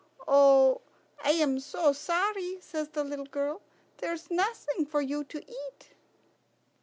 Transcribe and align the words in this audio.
"Oh, 0.27 0.81
I'm 1.23 1.59
so 1.59 1.93
sorry," 1.93 2.59
says 2.59 2.87
the 2.87 3.03
little 3.03 3.27
girl. 3.27 3.61
"There's 3.97 4.31
nothing 4.31 4.87
for 4.87 4.99
you 4.99 5.23
to 5.25 5.47
eat." 5.47 5.89